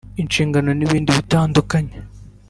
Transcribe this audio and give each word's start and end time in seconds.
inshingano 0.21 0.69
n’ibindi 0.75 1.09
bitandukanye 1.17 1.95